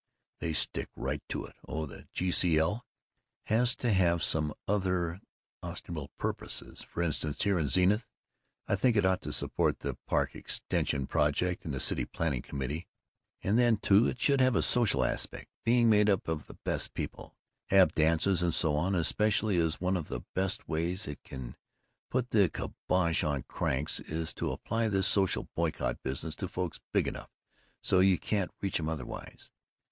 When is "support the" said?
9.31-9.99